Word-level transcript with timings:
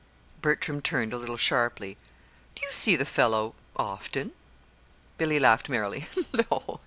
Bertram 0.41 0.81
turned 0.81 1.13
a 1.13 1.17
little 1.17 1.37
sharply. 1.37 1.95
"Do 2.55 2.65
you 2.65 2.71
see 2.71 2.95
the 2.95 3.05
fellow 3.05 3.53
often?" 3.75 4.31
Billy 5.19 5.37
laughed 5.39 5.69
merrily. 5.69 6.07